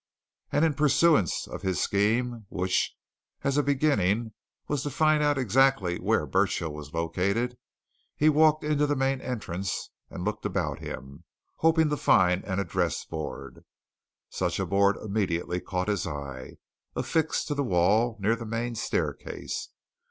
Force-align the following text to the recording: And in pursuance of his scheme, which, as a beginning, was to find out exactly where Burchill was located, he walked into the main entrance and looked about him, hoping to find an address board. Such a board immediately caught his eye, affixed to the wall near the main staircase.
And 0.51 0.65
in 0.65 0.73
pursuance 0.73 1.47
of 1.47 1.61
his 1.61 1.79
scheme, 1.79 2.47
which, 2.49 2.95
as 3.43 3.55
a 3.55 3.61
beginning, 3.61 4.33
was 4.67 4.81
to 4.81 4.89
find 4.89 5.21
out 5.21 5.37
exactly 5.37 5.99
where 5.99 6.25
Burchill 6.25 6.73
was 6.73 6.91
located, 6.91 7.55
he 8.15 8.27
walked 8.27 8.63
into 8.63 8.87
the 8.87 8.95
main 8.95 9.21
entrance 9.21 9.91
and 10.09 10.23
looked 10.25 10.43
about 10.43 10.79
him, 10.79 11.25
hoping 11.57 11.91
to 11.91 11.97
find 11.97 12.43
an 12.45 12.57
address 12.59 13.05
board. 13.05 13.63
Such 14.31 14.59
a 14.59 14.65
board 14.65 14.97
immediately 14.97 15.61
caught 15.61 15.87
his 15.87 16.07
eye, 16.07 16.55
affixed 16.95 17.47
to 17.49 17.53
the 17.53 17.63
wall 17.63 18.17
near 18.19 18.35
the 18.35 18.43
main 18.43 18.73
staircase. 18.73 19.69